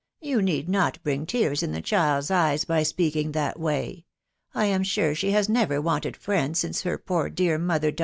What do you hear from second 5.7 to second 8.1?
wanted friends since .her poor dear mother